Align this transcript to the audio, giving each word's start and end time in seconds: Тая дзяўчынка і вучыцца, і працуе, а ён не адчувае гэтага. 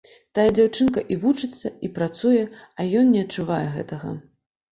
Тая 0.37 0.45
дзяўчынка 0.59 1.01
і 1.15 1.17
вучыцца, 1.23 1.67
і 1.87 1.91
працуе, 1.99 2.41
а 2.79 2.85
ён 3.01 3.13
не 3.17 3.21
адчувае 3.27 3.63
гэтага. 3.77 4.09